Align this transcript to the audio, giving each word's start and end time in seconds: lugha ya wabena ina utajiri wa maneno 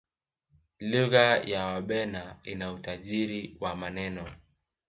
lugha 0.79 1.25
ya 1.39 1.65
wabena 1.65 2.39
ina 2.45 2.71
utajiri 2.73 3.57
wa 3.59 3.75
maneno 3.75 4.35